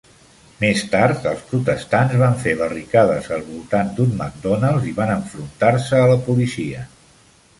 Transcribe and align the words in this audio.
Més 0.61 0.79
tard 0.93 1.25
els 1.31 1.43
protestants 1.49 2.15
van 2.21 2.39
fer 2.45 2.53
barricades 2.61 3.29
al 3.37 3.45
voltant 3.51 3.93
d'un 3.99 4.15
McDonald's 4.17 4.89
i 4.93 4.97
van 5.01 5.11
enfrontar-se 5.17 6.01
a 6.01 6.09
la 6.13 6.19
policia. 6.31 6.87